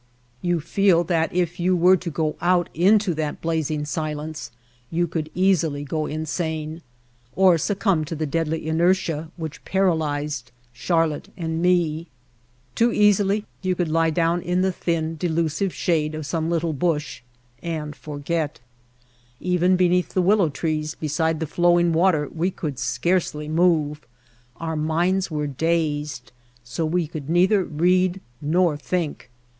You 0.41 0.61
feel 0.61 1.03
that 1.03 1.31
if 1.31 1.59
you 1.59 1.75
were 1.75 1.95
to 1.95 2.09
go 2.09 2.35
out 2.41 2.69
into 2.73 3.13
that 3.13 3.39
blazing 3.39 3.85
silence 3.85 4.49
you 4.89 5.05
could 5.05 5.29
easily 5.35 5.83
go 5.83 6.07
insane, 6.07 6.81
or 7.35 7.59
succumb 7.59 8.03
to 8.05 8.15
the 8.15 8.25
deadly 8.25 8.67
inertia 8.67 9.29
which 9.37 9.63
paralyzed 9.63 10.51
Charlotte 10.73 11.29
and 11.37 11.61
me. 11.61 12.07
Too 12.73 12.91
easily 12.91 13.45
you 13.61 13.75
could 13.75 13.89
lie 13.89 14.09
down 14.09 14.41
in 14.41 14.61
the 14.61 14.71
thin, 14.71 15.17
delusive 15.17 15.71
shade 15.71 16.15
of 16.15 16.25
some 16.25 16.49
little 16.49 16.73
bush 16.73 17.21
and 17.61 17.95
forget. 17.95 18.59
Even 19.39 19.75
be 19.75 19.87
neath 19.87 20.15
the 20.15 20.21
willow 20.23 20.49
trees 20.49 20.95
beside 20.95 21.39
the 21.39 21.45
flowing 21.45 21.93
water 21.93 22.27
we 22.33 22.49
could 22.49 22.79
scarcely 22.79 23.47
move, 23.47 24.01
our 24.57 24.75
minds 24.75 25.29
were 25.29 25.45
dazed 25.45 26.31
so 26.63 26.87
we 26.87 27.05
could 27.05 27.29
neither 27.29 27.63
read 27.63 28.19
nor 28.41 28.75
think. 28.75 29.29